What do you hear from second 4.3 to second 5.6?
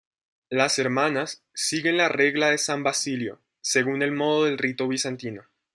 del rito bizantino.